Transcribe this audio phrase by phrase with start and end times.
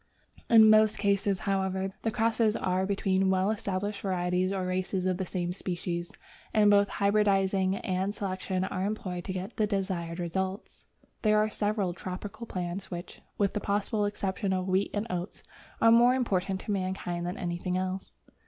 [0.49, 5.27] In most cases, however, the crosses are between well established varieties or races of the
[5.27, 6.11] same species,
[6.55, 10.67] and both hybridizing and selection are employed to get the desired result.
[11.21, 15.43] There are several tropical fruits which, with the possible exception of wheat and oats,
[15.79, 18.17] are more important to mankind than anything else.